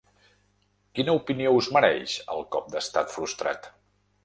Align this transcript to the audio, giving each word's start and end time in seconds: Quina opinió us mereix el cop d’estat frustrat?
Quina 0.99 1.15
opinió 1.19 1.51
us 1.59 1.69
mereix 1.77 2.17
el 2.37 2.43
cop 2.57 2.73
d’estat 2.77 3.17
frustrat? 3.19 3.73